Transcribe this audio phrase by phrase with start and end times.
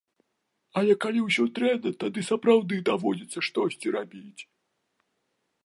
[0.79, 4.41] Але калі ўсё дрэнна, тады сапраўды даводзіцца штосьці рабіць.